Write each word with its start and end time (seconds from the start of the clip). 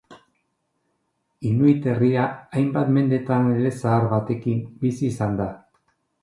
Inuit 1.49 1.85
herria 1.91 2.23
hainbat 2.61 2.89
mendetan 2.97 3.51
elezahar 3.59 4.07
batekin 4.15 4.65
bizi 4.87 5.07
izan 5.13 5.39
da. 5.43 5.49